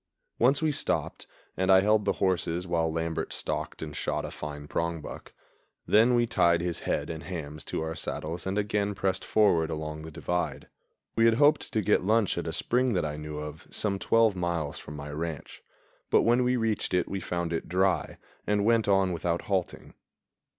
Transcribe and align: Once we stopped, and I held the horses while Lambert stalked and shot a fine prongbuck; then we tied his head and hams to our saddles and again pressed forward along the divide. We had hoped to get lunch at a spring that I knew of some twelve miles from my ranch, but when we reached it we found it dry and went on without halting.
Once 0.39 0.63
we 0.63 0.71
stopped, 0.71 1.27
and 1.55 1.71
I 1.71 1.81
held 1.81 2.05
the 2.05 2.13
horses 2.13 2.65
while 2.65 2.91
Lambert 2.91 3.31
stalked 3.31 3.83
and 3.83 3.95
shot 3.95 4.25
a 4.25 4.31
fine 4.31 4.67
prongbuck; 4.67 5.31
then 5.85 6.15
we 6.15 6.25
tied 6.25 6.59
his 6.61 6.79
head 6.79 7.11
and 7.11 7.21
hams 7.21 7.63
to 7.65 7.83
our 7.83 7.93
saddles 7.93 8.47
and 8.47 8.57
again 8.57 8.95
pressed 8.95 9.23
forward 9.23 9.69
along 9.69 10.01
the 10.01 10.09
divide. 10.09 10.67
We 11.15 11.25
had 11.25 11.35
hoped 11.35 11.71
to 11.73 11.81
get 11.83 12.03
lunch 12.03 12.35
at 12.39 12.47
a 12.47 12.51
spring 12.51 12.93
that 12.93 13.05
I 13.05 13.15
knew 13.15 13.37
of 13.37 13.67
some 13.69 13.99
twelve 13.99 14.35
miles 14.35 14.79
from 14.79 14.95
my 14.95 15.11
ranch, 15.11 15.61
but 16.09 16.23
when 16.23 16.43
we 16.43 16.55
reached 16.57 16.95
it 16.95 17.07
we 17.07 17.19
found 17.19 17.53
it 17.53 17.69
dry 17.69 18.17
and 18.47 18.65
went 18.65 18.87
on 18.87 19.11
without 19.13 19.43
halting. 19.43 19.93